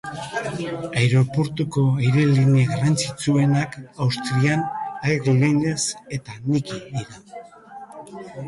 Aireportuko 1.01 1.83
airelinea 2.05 2.69
garrantzitsuenak 2.71 3.77
Austrian 4.07 4.65
Airlines 5.13 5.79
eta 6.19 6.41
Niki 6.55 6.83
dira. 6.99 7.47